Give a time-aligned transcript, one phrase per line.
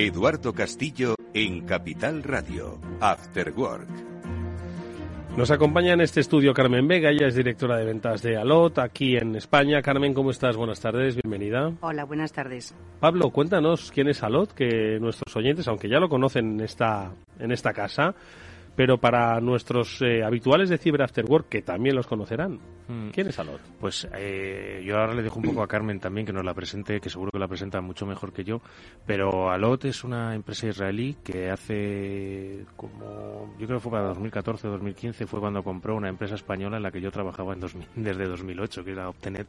[0.00, 3.88] Eduardo Castillo en Capital Radio, After Work.
[5.36, 9.16] Nos acompaña en este estudio Carmen Vega, ella es directora de ventas de Alot aquí
[9.16, 9.82] en España.
[9.82, 10.56] Carmen, ¿cómo estás?
[10.56, 11.72] Buenas tardes, bienvenida.
[11.80, 12.76] Hola, buenas tardes.
[13.00, 17.50] Pablo, cuéntanos quién es Alot, que nuestros oyentes, aunque ya lo conocen en esta, en
[17.50, 18.14] esta casa,
[18.78, 23.10] pero para nuestros eh, habituales de Cyber After Work, que también los conocerán, Mm.
[23.10, 23.60] ¿quién es Alot?
[23.78, 27.00] Pues eh, yo ahora le dejo un poco a Carmen también que nos la presente,
[27.00, 28.62] que seguro que la presenta mucho mejor que yo.
[29.06, 34.68] Pero Alot es una empresa israelí que hace como, yo creo que fue para 2014
[34.68, 37.88] o 2015, fue cuando compró una empresa española en la que yo trabajaba en 2000
[37.96, 39.48] desde 2008, que era Optenet.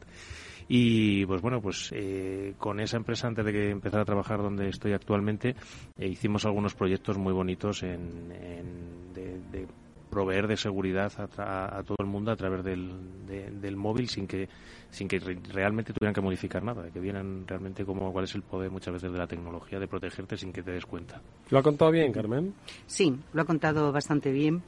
[0.72, 4.68] Y pues bueno, pues eh, con esa empresa, antes de que empezara a trabajar donde
[4.68, 5.56] estoy actualmente,
[5.98, 9.66] eh, hicimos algunos proyectos muy bonitos en, en- de, de
[10.10, 14.08] proveer de seguridad a, tra- a todo el mundo a través del, de- del móvil
[14.08, 14.48] sin que
[14.90, 18.42] sin que re- realmente tuvieran que modificar nada, que vieran realmente cómo, cuál es el
[18.42, 21.20] poder muchas veces de la tecnología de protegerte sin que te des cuenta.
[21.50, 22.54] ¿Lo ha contado bien, Carmen?
[22.86, 24.62] Sí, lo ha contado bastante bien.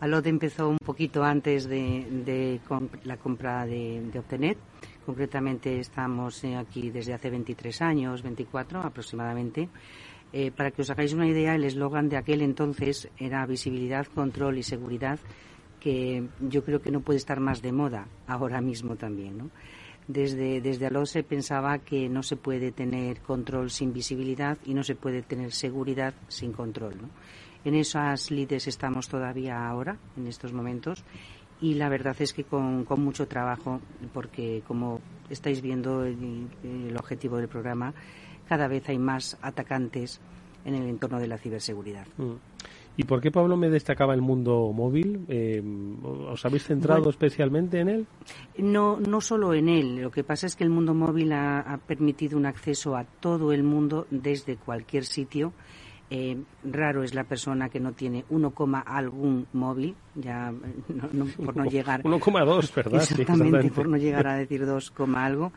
[0.00, 4.58] Alot empezó un poquito antes de, de com- la compra de, de Optenet.
[5.04, 9.68] Concretamente estamos eh, aquí desde hace 23 años, 24 aproximadamente.
[10.32, 14.58] Eh, para que os hagáis una idea, el eslogan de aquel entonces era visibilidad, control
[14.58, 15.18] y seguridad,
[15.78, 19.50] que yo creo que no puede estar más de moda ahora mismo también.
[20.08, 24.94] Desde, desde se pensaba que no se puede tener control sin visibilidad y no se
[24.94, 26.94] puede tener seguridad sin control.
[27.64, 31.04] En esas lides estamos todavía ahora, en estos momentos,
[31.60, 33.80] y la verdad es que con, con mucho trabajo,
[34.12, 35.00] porque como
[35.30, 37.94] estáis viendo el, el objetivo del programa,
[38.48, 40.20] cada vez hay más atacantes
[40.64, 42.06] en el entorno de la ciberseguridad.
[42.16, 42.32] Mm.
[42.96, 45.24] ¿Y por qué Pablo me destacaba el mundo móvil?
[45.28, 45.60] Eh,
[46.30, 47.10] ¿Os habéis centrado Bueno.
[47.10, 48.06] especialmente en él?
[48.56, 49.96] No, no solo en él.
[50.00, 53.52] Lo que pasa es que el mundo móvil ha, ha permitido un acceso a todo
[53.52, 55.52] el mundo desde cualquier sitio.
[56.16, 58.52] Eh, raro es la persona que no tiene 1,
[58.86, 63.00] algún móvil, ya eh, no- no- por no llegar 1,2, ¿verdad?
[63.00, 65.52] Sí, Exactamente, por no llegar a decir 2, algo.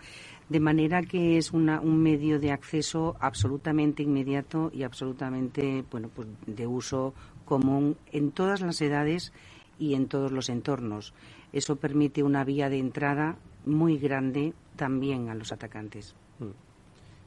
[0.49, 6.27] De manera que es una, un medio de acceso absolutamente inmediato y absolutamente, bueno, pues
[6.47, 7.13] de uso
[7.45, 9.33] común en todas las edades
[9.77, 11.13] y en todos los entornos.
[11.53, 16.15] Eso permite una vía de entrada muy grande también a los atacantes.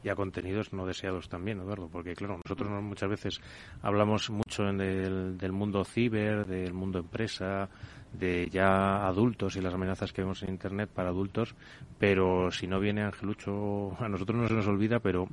[0.03, 3.41] Y a contenidos no deseados también, Eduardo, porque claro, nosotros no- muchas veces
[3.83, 7.69] hablamos mucho en del, del mundo ciber, del mundo empresa,
[8.13, 11.55] de ya adultos y las amenazas que vemos en Internet para adultos,
[11.99, 15.29] pero si no viene Angelucho, a nosotros no se nos olvida, pero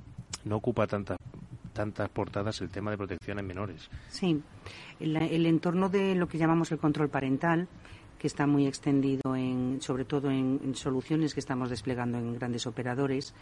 [0.45, 1.17] no ocupa tantas
[1.73, 3.87] tantas portadas el tema de protección en menores.
[4.09, 4.41] Sí,
[4.99, 7.67] el, el entorno de lo que llamamos el control parental,
[8.17, 13.35] que está muy extendido en, sobre todo en soluciones que estamos desplegando en grandes operadores,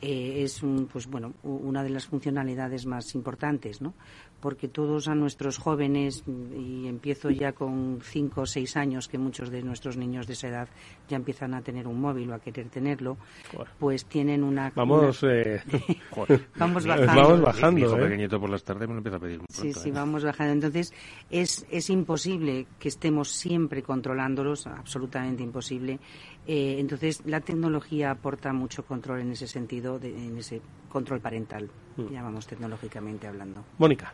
[0.00, 3.94] eh, es un, pues bueno, una de las funcionalidades más importantes, ¿no?
[4.40, 6.22] Porque todos a nuestros jóvenes,
[6.56, 10.46] y empiezo ya con cinco o seis años, que muchos de nuestros niños de esa
[10.48, 10.68] edad
[11.08, 13.16] ya empiezan a tener un móvil o a querer tenerlo,
[13.52, 13.66] Joder.
[13.80, 14.70] pues tienen una...
[14.76, 15.60] Vamos, una- eh,
[16.56, 17.22] Vamos Mi- bajando.
[17.22, 18.02] Vamos bajando, Mi hijo ¿eh?
[18.04, 19.92] pequeñito por las tardes me lo empieza a pedir muy Sí, pronto, sí, ¿eh?
[19.92, 20.52] vamos bajando.
[20.52, 20.92] Entonces,
[21.30, 25.98] es, es imposible que estemos siempre controlándolos, absolutamente imposible.
[26.46, 30.60] Eh, entonces, la tecnología aporta mucho control en ese sentido, de- en ese
[30.90, 32.08] control parental, Mm.
[32.12, 33.64] llamamos tecnológicamente hablando.
[33.78, 34.12] Mónica.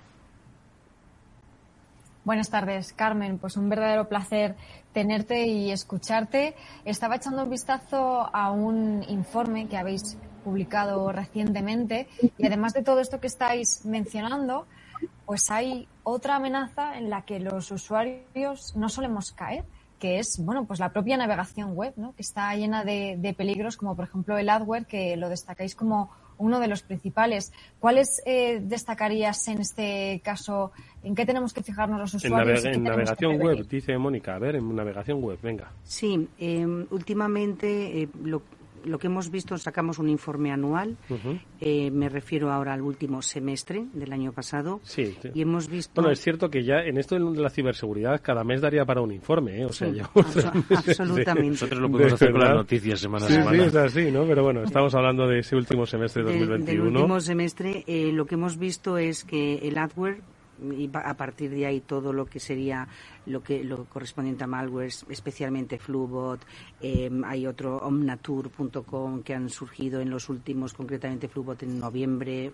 [2.25, 3.39] Buenas tardes, Carmen.
[3.39, 4.57] Pues un verdadero placer
[4.93, 6.55] tenerte y escucharte.
[6.85, 12.09] Estaba echando un vistazo a un informe que habéis publicado recientemente
[12.39, 14.67] y además de todo esto que estáis mencionando,
[15.27, 19.65] pues hay otra amenaza en la que los usuarios no solemos caer,
[19.99, 22.15] que es, bueno, pues la propia navegación web, ¿no?
[22.15, 26.11] Que está llena de, de peligros, como por ejemplo el adware, que lo destacáis como
[26.37, 27.53] uno de los principales.
[27.79, 30.73] ¿Cuáles eh, destacarías en este caso?
[31.05, 32.65] ¿En qué tenemos que fijarnos los En, usuarios?
[32.65, 34.35] navega- en navegación web, dice Mónica.
[34.35, 35.71] A ver, en navegación web, venga.
[35.85, 38.43] Sí, eh, últimamente eh, lo-
[38.85, 40.97] lo que hemos visto, sacamos un informe anual,
[41.61, 45.93] eh, me refiero ahora al último semestre del año pasado, sí, y hemos visto...
[45.95, 49.13] Bueno, es cierto que ya en esto de la ciberseguridad cada mes daría para un
[49.13, 49.65] informe, ¿eh?
[49.67, 49.89] O sea,
[50.71, 51.51] absolutamente.
[51.51, 53.51] Nosotros lo podemos hacer con las noticias semana a semana.
[53.51, 54.27] Sí, es así, ¿no?
[54.27, 56.65] Pero bueno, estamos hablando de ese último semestre de 2021.
[56.67, 60.21] Del, último semestre, eh, lo que hemos visto es que el adware
[60.63, 62.87] y a partir de ahí todo lo que sería
[63.27, 66.41] lo que lo correspondiente a malware, especialmente Flubot,
[66.81, 72.53] em, hay otro omnatur.com que han surgido en los últimos, concretamente Flubot en noviembre,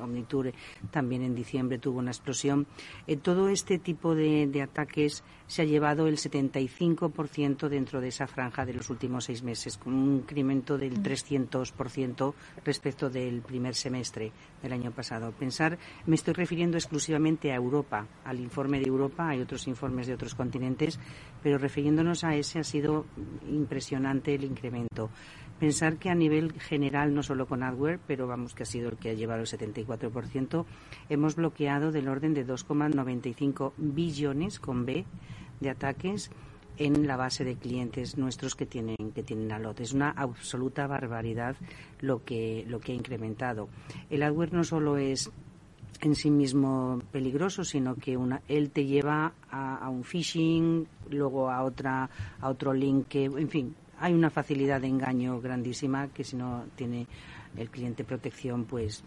[0.00, 0.52] Omnitur
[0.90, 2.66] también en diciembre tuvo una explosión.
[3.06, 8.26] Eh, todo este tipo de, de, ataques se ha llevado el 75% dentro de esa
[8.26, 12.34] franja de los últimos seis meses, con un incremento del 300%
[12.64, 14.32] respecto del primer semestre
[14.62, 15.32] del año pasado.
[15.32, 20.14] Pensar, me estoy refiriendo exclusivamente a Europa, al informe de Europa, hay otros informes de
[20.14, 20.98] otros continentes,
[21.42, 23.06] pero refiriéndonos a ese ha sido
[23.48, 25.10] impresionante el incremento.
[25.58, 28.96] Pensar que a nivel general, no solo con hardware, pero vamos que ha sido el
[28.98, 30.66] que ha llevado el 74%,
[31.08, 35.06] hemos bloqueado del orden de 2,95 billones con B
[35.60, 36.30] de ataques
[36.78, 39.80] en la base de clientes nuestros que tienen que tienen Alot.
[39.80, 41.56] Es una absoluta barbaridad
[42.00, 43.68] lo que lo que ha incrementado.
[44.10, 45.30] El hardware no solo es
[46.02, 51.62] en sí mismo peligroso, sino que una, él te lleva a, un phishing, luego a
[51.62, 52.08] otra
[52.40, 56.64] a otro link que, en fin, hay una facilidad de engaño grandísima que si no
[56.74, 57.06] tiene
[57.56, 59.02] el cliente protección, pues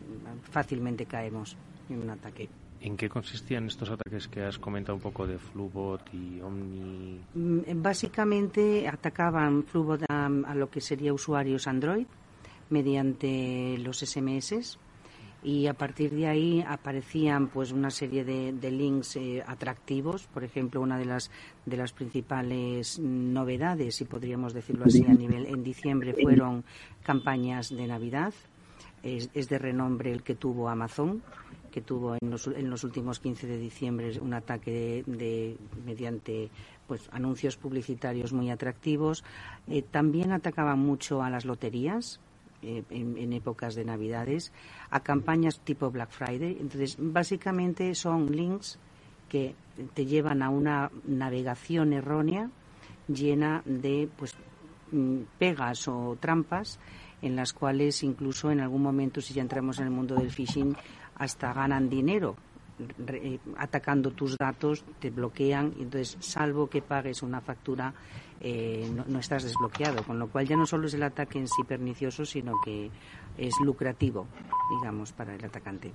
[0.49, 1.55] fácilmente caemos
[1.89, 2.49] en un ataque.
[2.81, 7.19] ¿En qué consistían estos ataques que has comentado un poco de Flubot y Omni?
[7.33, 12.05] Mm, básicamente atacaban Flubot a, a lo que sería usuarios Android
[12.69, 14.77] mediante los SMS
[15.41, 20.27] y a partir de ahí aparecían pues una serie de, links eh, atractivos.
[20.27, 21.31] Por ejemplo una de las
[21.65, 26.63] de las principales novedades si podríamos decirlo así a nivel en diciembre fueron
[27.03, 28.33] campañas de navidad.
[29.01, 31.23] Es, de renombre el que tuvo Amazon
[31.71, 35.55] que tuvo en los, en los últimos 15 de diciembre un ataque de,
[35.85, 36.49] mediante
[36.87, 39.23] pues anuncios publicitarios muy atractivos.
[39.67, 42.19] Eh, también atacaban mucho a las loterías
[42.61, 44.51] eh, en, épocas de Navidades
[44.89, 46.57] a campañas tipo Black Friday.
[46.59, 48.79] Entonces, básicamente son links
[49.29, 49.55] que
[49.93, 52.49] te llevan a una navegación errónea
[53.07, 54.35] llena de pues
[54.91, 56.79] mm, pegas o trampas
[57.21, 60.75] en las cuales incluso en algún momento si ya entramos en el mundo del phishing
[61.15, 62.35] hasta ganan dinero
[63.07, 67.93] eh, atacando tus datos te bloquean entonces salvo que pagues una factura
[68.41, 71.63] eh, no, estás desbloqueado, con lo cual ya no solo es el ataque en sí
[71.67, 72.89] pernicioso, sino que
[73.37, 74.27] es lucrativo,
[74.77, 75.91] digamos, para el atacante.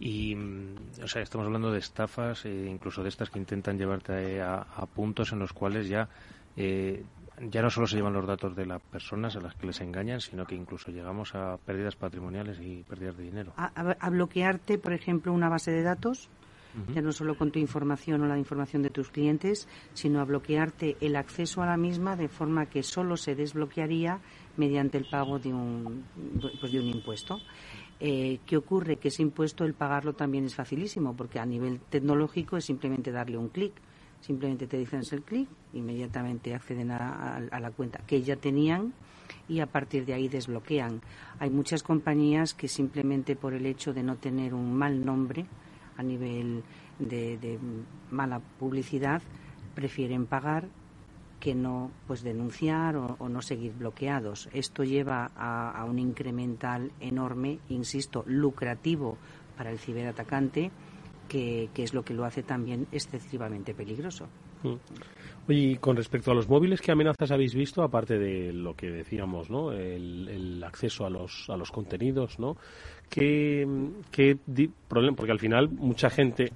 [0.00, 0.34] Y,
[1.02, 5.32] o sea, estamos hablando de estafas, eh, incluso de estas que intentan llevarte a, puntos
[5.32, 6.08] en los cuales ya
[6.56, 7.04] eh,
[7.50, 10.20] ya no solo se llevan los datos de las personas a las que les engañan,
[10.20, 13.52] sino que incluso llegamos a pérdidas patrimoniales y pérdidas de dinero.
[13.56, 16.28] a bloquearte, por ejemplo, una base de datos
[16.94, 20.96] ya no solo con tu información o la información de tus clientes, sino a bloquearte
[21.00, 24.20] el acceso a la misma de forma que solo se desbloquearía
[24.56, 26.04] mediante el pago de un,
[26.60, 27.38] pues de un impuesto.
[28.00, 28.96] Eh, ¿Qué ocurre?
[28.96, 33.36] Que ese impuesto, el pagarlo también es facilísimo, porque a nivel tecnológico es simplemente darle
[33.36, 33.74] un clic.
[34.22, 38.94] Simplemente te dicen el clic, inmediatamente acceden a, a la cuenta que ya tenían
[39.48, 41.02] y a partir de ahí desbloquean.
[41.38, 45.46] Hay muchas compañías que simplemente por el hecho de no tener un mal nombre,
[45.96, 46.62] a nivel
[46.98, 47.58] de,
[48.10, 49.22] mala publicidad
[49.74, 50.68] prefieren pagar
[51.40, 54.48] que no pues denunciar o, no seguir bloqueados.
[54.52, 59.18] Esto lleva a, un incremental enorme, insisto, lucrativo
[59.56, 60.70] para el ciberatacante,
[61.32, 64.28] que, es lo que lo hace también excesivamente peligroso.
[64.62, 64.74] Mm.
[65.48, 69.50] y con respecto a los móviles, ¿qué amenazas habéis visto, aparte de lo que decíamos,
[69.50, 69.72] ¿no?
[69.72, 72.56] el, acceso a los, a los contenidos, ¿no?
[73.08, 73.66] ¿Qué,
[74.10, 74.36] qué
[74.88, 75.16] problema?
[75.16, 76.52] Porque al final mucha gente,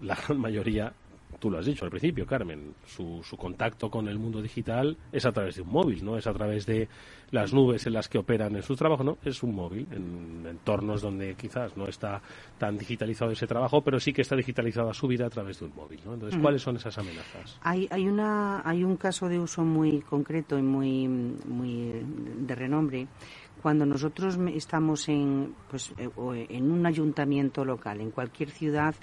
[0.00, 0.92] la gran mayoría,
[1.40, 5.24] tú lo has dicho al principio, Carmen, su, su contacto con el mundo digital es
[5.26, 6.88] a través de un móvil, no es a través de
[7.30, 11.00] las nubes en las que operan en su trabajo, no, es un móvil, en entornos
[11.00, 12.20] donde quizás no está
[12.58, 15.74] tan digitalizado ese trabajo, pero sí que está digitalizada su vida a través de un
[15.74, 16.14] móvil, ¿no?
[16.14, 17.58] Entonces, ¿cuáles son esas amenazas?
[17.62, 21.92] Hay, hay, una, hay un caso de uso muy concreto y muy, muy
[22.38, 23.08] de renombre
[23.62, 26.10] cuando nosotros estamos en, pues, eh,
[26.48, 28.94] en un ayuntamiento local, en cualquier ciudad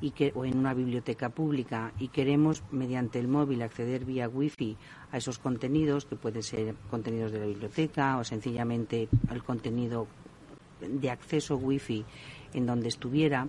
[0.00, 4.76] y que, o en una biblioteca pública y queremos mediante el móvil acceder vía wifi
[5.10, 10.06] a esos contenidos, que pueden ser contenidos de la biblioteca o sencillamente el contenido
[10.80, 12.04] de acceso wifi
[12.52, 13.48] en donde estuviera,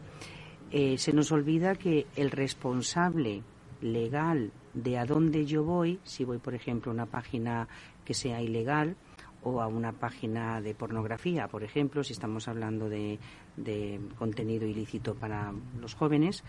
[0.72, 3.44] eh, se nos olvida que el responsable
[3.82, 7.68] legal de a dónde yo voy, si voy por ejemplo a una página
[8.06, 8.96] que sea ilegal
[9.44, 13.20] o a una página de pornografía, por ejemplo, si estamos hablando de,
[14.18, 16.44] contenido ilícito para los jóvenes,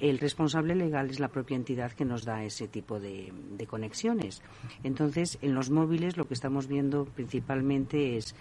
[0.00, 3.32] el responsable legal es la propia entidad que nos da ese tipo de,
[3.68, 4.42] conexiones.
[4.84, 8.34] Entonces, en los móviles lo que estamos viendo principalmente es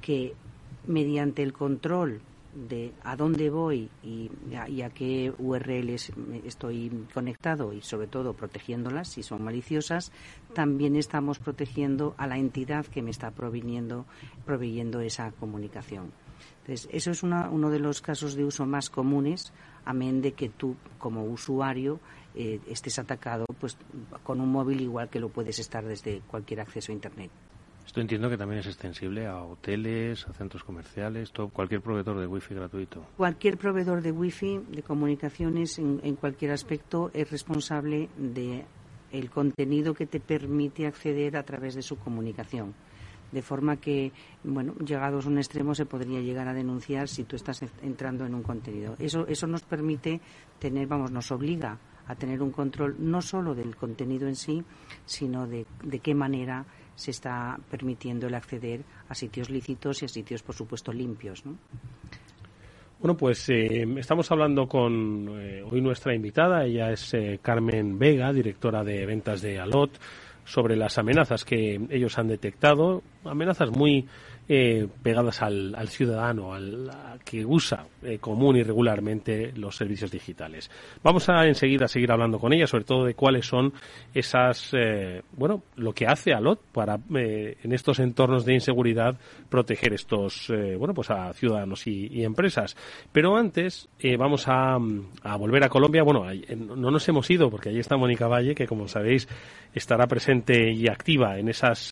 [0.00, 0.34] que
[0.86, 2.20] mediante el control
[2.54, 6.12] de a dónde voy y a, qué URLs
[6.44, 10.12] estoy conectado y sobre todo protegiéndolas si son maliciosas,
[10.54, 14.06] también estamos protegiendo a la entidad que me está proviniendo,
[14.44, 16.12] proveyendo esa comunicación.
[16.64, 19.52] Entonces, eso es uno de los casos de uso más comunes,
[19.84, 22.00] amén de que tú, como usuario,
[22.34, 23.76] eh, estés atacado pues,
[24.22, 27.30] con un móvil igual que lo puedes estar desde cualquier acceso a Internet.
[27.84, 32.26] Esto entiendo que también es extensible a hoteles, a centros comerciales, todo, cualquier proveedor de
[32.26, 33.04] wifi gratuito.
[33.16, 38.64] Cualquier proveedor de wifi, de comunicaciones, en, cualquier aspecto, es responsable de
[39.12, 42.74] el contenido que te permite acceder a través de su comunicación.
[43.34, 44.12] De forma que,
[44.44, 48.34] bueno, llegados a un extremo se podría llegar a denunciar si tú estás entrando en
[48.34, 48.94] un contenido.
[49.00, 50.20] Eso, eso nos permite
[50.60, 51.76] tener, vamos, nos obliga
[52.06, 54.62] a tener un control no solo del contenido en sí,
[55.04, 56.64] sino de, de qué manera
[56.94, 61.44] se está permitiendo el acceder a sitios lícitos y a sitios, por supuesto, limpios.
[61.44, 61.56] ¿no?
[63.00, 68.32] Bueno, pues eh, estamos hablando con eh, hoy nuestra invitada, ella es eh, Carmen Vega,
[68.32, 69.90] directora de ventas de Alot,
[70.44, 74.06] sobre las amenazas que ellos han detectado, amenazas muy
[74.46, 76.90] eh, pegadas al, ciudadano, al
[77.24, 80.70] que usa eh, común y regularmente los servicios digitales.
[81.02, 83.72] Vamos a enseguida seguir hablando con ella, sobre todo de cuáles son
[84.12, 90.52] esas, eh, bueno, lo que hace ALOT para en estos entornos de inseguridad proteger estos,
[90.78, 92.76] bueno, pues a ciudadanos y, empresas.
[93.12, 94.76] Pero antes vamos a,
[95.38, 96.02] volver a Colombia.
[96.02, 99.28] Bueno, no nos hemos ido porque allí está Mónica Valle, que como sabéis
[99.74, 101.90] estará presente y activa en esas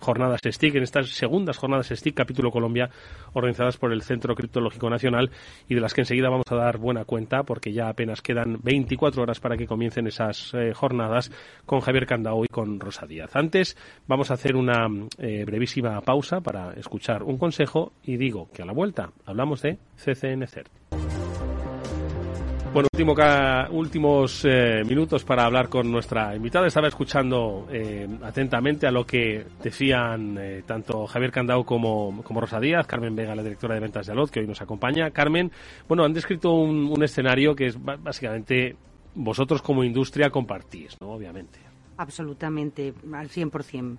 [0.00, 2.90] jornadas STIC en estas segundas jornadas STIC Capítulo Colombia
[3.34, 5.30] organizadas por el Centro Criptológico Nacional
[5.68, 9.22] y de las que enseguida vamos a dar buena cuenta porque ya apenas quedan 24
[9.22, 11.30] horas para que comiencen esas eh, jornadas
[11.66, 13.36] con Javier Candao y con Rosa Díaz.
[13.36, 13.76] Antes
[14.08, 18.66] vamos a hacer una eh, brevísima pausa para escuchar un consejo y digo que a
[18.66, 20.46] la vuelta hablamos de CCN
[22.72, 23.14] bueno, último,
[23.70, 26.66] últimos eh, minutos para hablar con nuestra invitada.
[26.66, 32.58] Estaba escuchando eh, atentamente a lo que decían eh, tanto Javier Candao como, como, Rosa
[32.60, 35.10] Díaz, Carmen Vega, la directora de ventas de Alot, que hoy nos acompaña.
[35.10, 35.52] Carmen,
[35.86, 38.76] bueno, han descrito un, un escenario que es básicamente
[39.14, 41.08] vosotros como industria compartís, ¿no?
[41.10, 41.58] Obviamente.
[41.98, 43.98] Absolutamente, al 100%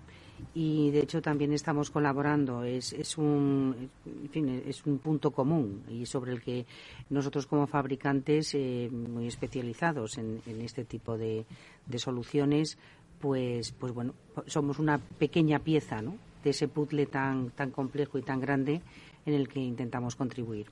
[0.53, 2.63] y de hecho también estamos colaborando.
[2.63, 3.89] Es, es, un,
[4.33, 6.65] es un punto común y sobre el que
[7.09, 11.45] nosotros como fabricantes eh, muy especializados en, este tipo de,
[11.85, 12.77] de, soluciones,
[13.19, 14.13] pues, pues bueno,
[14.45, 16.17] somos una pequeña pieza ¿no?
[16.43, 18.81] de ese puzzle tan, tan complejo y tan grande
[19.25, 20.67] en el que intentamos contribuir.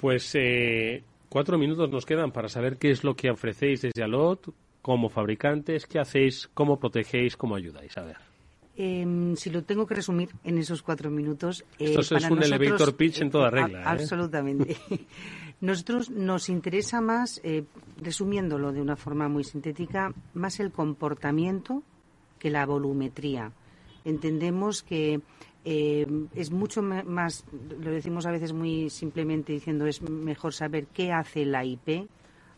[0.00, 4.52] Pues eh, cuatro minutos nos quedan para saber qué es lo que ofrecéis desde Alot
[4.82, 7.96] como fabricantes, qué hacéis, cómo protegéis, cómo ayudáis.
[7.98, 8.29] A ver.
[8.82, 11.66] Em, si lo tengo que resumir en esos cuatro minutos.
[11.78, 13.80] Eh, Esto es un elevator pitch en toda regla.
[13.80, 13.84] ¿eh?
[13.84, 14.74] Absolutamente.
[15.60, 17.64] nosotros nos interesa más, eh,
[18.00, 21.82] resumiéndolo de una forma muy sintética, más el comportamiento
[22.38, 23.52] que la volumetría.
[24.06, 25.20] Entendemos que
[25.62, 27.44] es mucho más,
[27.82, 32.08] lo decimos a veces muy simplemente diciendo, es mejor saber qué hace la IP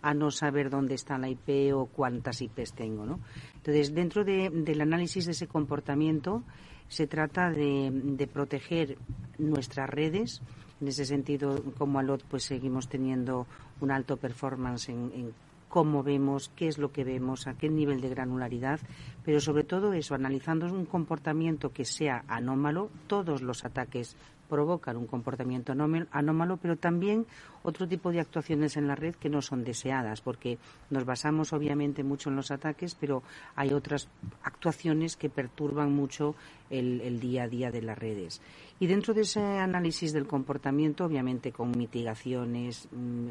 [0.03, 3.07] a no saber dónde está la IP o cuántas IPs tengo.
[3.07, 3.21] ¿no?
[3.57, 6.43] Entonces, dentro del análisis de ese comportamiento,
[6.89, 8.99] se trata de, proteger
[9.39, 10.43] nuestras redes.
[10.81, 13.47] En ese sentido, como ALOT, pues seguimos teniendo
[13.81, 15.33] un alto performance en, en
[15.69, 18.79] cómo vemos, qué es lo que vemos, a qué nivel de granularidad,
[19.25, 24.15] pero sobre todo eso, analizando un comportamiento que sea anómalo, todos los ataques
[24.51, 27.25] provocan un comportamiento anómalo, pero también
[27.63, 30.59] otro tipo de actuaciones en la red que no son deseadas, porque
[30.91, 33.23] nos basamos obviamente mucho en los ataques, pero
[33.55, 34.09] hay otras
[34.43, 36.35] actuaciones que perturban mucho
[36.71, 38.41] el, día a día de las redes.
[38.81, 43.29] Y dentro de ese análisis del comportamiento, obviamente con mitigaciones, mm,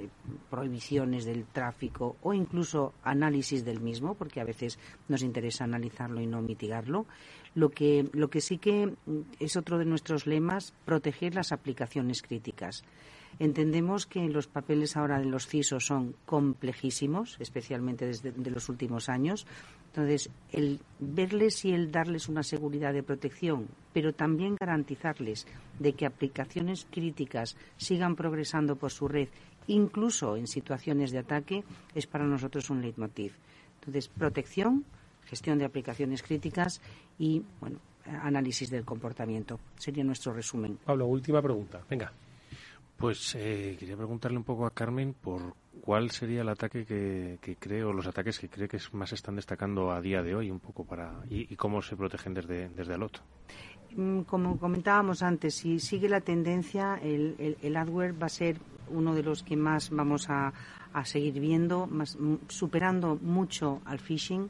[0.50, 6.28] prohibiciones del tráfico o incluso análisis del mismo, porque a veces nos interesa analizarlo y
[6.28, 7.06] no mitigarlo,
[7.56, 8.94] lo que, lo que sí que
[9.40, 12.84] es otro de nuestros lemas, proteger las aplicaciones críticas.
[13.40, 19.48] Entendemos que los papeles ahora de los CISO son complejísimos, especialmente desde los últimos años.
[19.88, 25.48] Entonces, el verles y el darles una seguridad de protección, pero también garantizarles
[25.80, 29.28] de que aplicaciones críticas sigan progresando por su red,
[29.68, 33.34] incluso en situaciones de ataque, es para nosotros un leitmotiv.
[33.80, 34.86] Entonces, protección,
[35.26, 36.82] gestión de aplicaciones críticas
[37.18, 39.60] y, bueno, análisis del comportamiento.
[39.78, 40.78] Sería nuestro resumen.
[40.86, 41.82] Pablo, última pregunta.
[41.90, 42.12] Venga.
[43.02, 47.56] Pues eh, quería preguntarle un poco a Carmen por cuál sería el ataque que, que
[47.56, 50.60] cree o los ataques que cree que más están destacando a día de hoy un
[50.60, 53.24] poco para y, cómo se protegen desde, desde Alot.
[53.96, 58.58] Mm, como comentábamos antes, si sigue la tendencia, el, el, adware va a ser
[58.90, 60.54] uno de los que más vamos a,
[61.04, 64.50] seguir viendo, más, mm, superando mucho al phishing.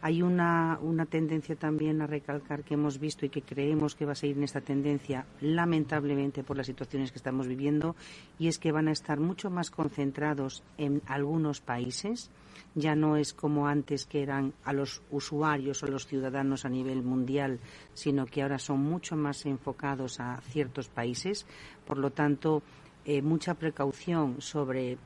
[0.00, 0.78] Hay una
[1.10, 4.44] tendencia también a recalcar que hemos visto y que creemos que va a seguir en
[4.44, 7.96] esta tendencia, lamentablemente por las situaciones que estamos viviendo,
[8.38, 12.30] y es que van a estar mucho más concentrados en algunos países.
[12.74, 17.02] Ya no es como antes que eran a los usuarios o los ciudadanos a nivel
[17.02, 17.60] mundial,
[17.94, 21.46] sino que ahora son mucho más enfocados a ciertos países.
[21.86, 22.62] Por lo tanto,
[23.04, 24.98] eh, mucha precaución sobre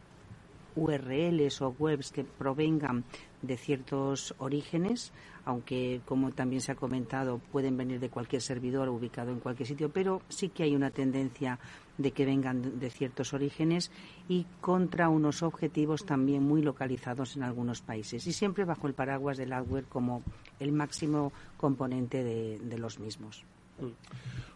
[0.75, 3.05] URLs o webs que provengan
[3.43, 5.13] de ciertos orígenes,
[5.45, 9.91] aunque como también se ha comentado pueden venir de cualquier servidor ubicado en cualquier sitio,
[9.91, 11.59] pero sí que hay una tendencia
[11.99, 13.91] de que vengan de ciertos orígenes
[14.29, 19.37] y contra unos objetivos también muy localizados en algunos países y siempre bajo el paraguas
[19.37, 20.23] del hardware como
[20.59, 23.45] el máximo componente de, los mismos.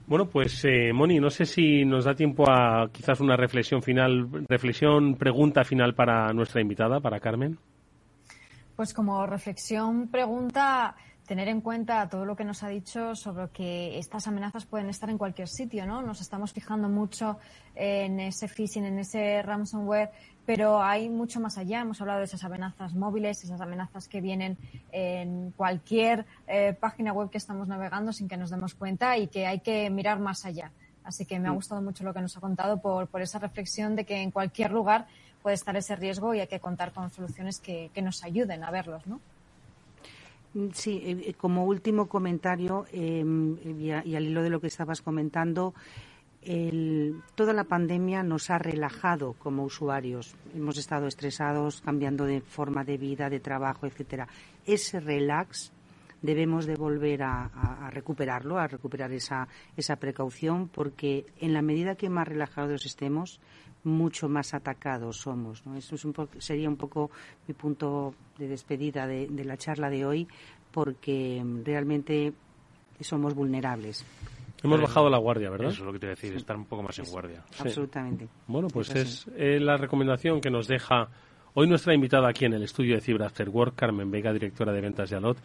[0.06, 4.28] Bueno, pues eh, Moni, no sé si nos da tiempo a quizás una reflexión final,
[4.48, 7.58] reflexión, pregunta final para nuestra invitada, para Carmen.
[8.76, 10.94] Pues como reflexión, pregunta,
[11.26, 15.08] tener en cuenta todo lo que nos ha dicho sobre que estas amenazas pueden estar
[15.08, 16.02] en cualquier sitio, ¿no?
[16.02, 17.38] Nos estamos fijando mucho
[17.74, 20.10] en ese phishing, en ese ransomware,
[20.44, 21.80] pero hay mucho más allá.
[21.80, 24.58] Hemos hablado de esas amenazas móviles, esas amenazas que vienen
[24.92, 29.46] en cualquier eh, página web que estamos navegando sin que nos demos cuenta y que
[29.46, 30.70] hay que mirar más allá.
[31.06, 31.54] Así que me ha mm.
[31.54, 34.72] gustado mucho lo que nos ha contado por, por esa reflexión de que en cualquier
[34.72, 35.06] lugar
[35.42, 38.70] puede estar ese riesgo y hay que contar con soluciones que, que nos ayuden a
[38.72, 39.20] verlos, ¿no?
[40.54, 45.00] Mm, sí, eh, eh, como último comentario, em, y, al hilo de lo que estabas
[45.02, 45.74] comentando,
[47.34, 50.36] toda la pandemia nos ha relajado como usuarios.
[50.54, 54.28] Hemos estado estresados, cambiando de forma de vida, de trabajo, etcétera.
[54.64, 55.72] Ese relax
[56.26, 62.10] debemos de volver a, recuperarlo, a recuperar esa, esa precaución, porque en la medida que
[62.10, 63.40] más relajados estemos,
[63.86, 65.62] mucho más atacados somos.
[65.76, 67.10] Eso es un sería un poco
[67.46, 70.28] mi punto de despedida de, la charla de hoy,
[70.72, 72.32] porque realmente
[73.00, 74.04] somos vulnerables.
[74.62, 75.68] Hemos bajado la guardia, ¿verdad?
[75.68, 77.44] Eso es lo que te voy a decir, estar un poco más en guardia.
[77.58, 78.26] Absolutamente.
[78.48, 81.08] Bueno, pues es, la recomendación que nos deja
[81.54, 84.80] hoy nuestra invitada aquí en el estudio de Cibra After Work, Carmen Vega, directora de
[84.80, 85.38] ventas de Alot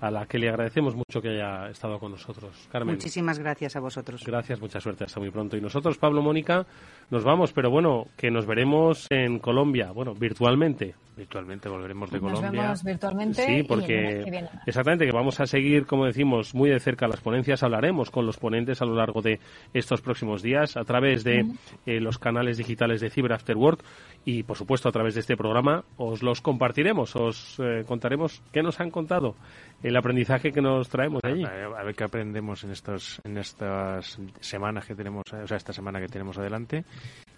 [0.00, 2.68] a la que le agradecemos mucho que haya estado con nosotros.
[2.70, 2.94] Carmen.
[2.96, 4.22] Muchísimas gracias a vosotros.
[4.24, 5.56] Gracias, mucha suerte, hasta muy pronto.
[5.56, 6.66] Y nosotros, Pablo Mónica,
[7.10, 10.94] nos vamos, pero bueno, que nos veremos en Colombia, bueno, virtualmente.
[11.16, 12.62] Virtualmente volveremos de nos Colombia.
[12.62, 13.46] Vemos virtualmente.
[13.46, 14.22] Sí, porque
[14.66, 17.62] exactamente que vamos a seguir, como decimos, muy de cerca las ponencias.
[17.62, 19.40] Hablaremos con los ponentes a lo largo de
[19.72, 21.46] estos próximos días a través de
[21.86, 23.82] eh, los canales digitales de Cyber After Work
[24.28, 28.60] y, por supuesto, a través de este programa os los compartiremos, os eh, contaremos qué
[28.60, 29.36] nos han contado
[29.84, 31.44] el aprendizaje que nos traemos allí.
[31.44, 36.00] A, ver qué aprendemos en estos en estas semanas que tenemos, o sea, esta semana
[36.00, 36.84] que tenemos adelante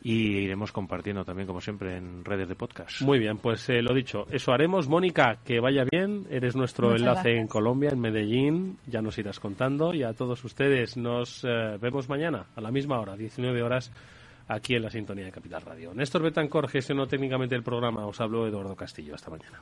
[0.03, 3.03] y iremos compartiendo también, como siempre, en redes de podcast.
[3.03, 4.89] Muy bien, pues eh, lo dicho, eso haremos.
[4.89, 9.93] Mónica, que vaya bien, eres nuestro enlace en Colombia, en Medellín, ya nos irás contando
[9.93, 13.93] y a todos ustedes nos eh, vemos mañana a la misma hora, 19 horas
[14.49, 15.95] aquí en la sintonía de Capital Radio.
[15.95, 19.15] Néstor Betancor gestionó técnicamente el programa, os habló Eduardo Castillo.
[19.15, 19.61] Hasta mañana.